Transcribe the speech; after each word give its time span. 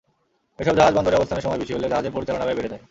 এসব 0.59 0.75
জাহাজ 0.75 0.93
বন্দরে 0.95 1.17
অবস্থানের 1.17 1.43
সময় 1.43 1.59
বেশি 1.59 1.71
হলে 1.73 1.87
জাহাজের 1.89 2.13
পরিচালনাব্যয় 2.13 2.57
বেড়ে 2.57 2.71
যায়। 2.71 2.79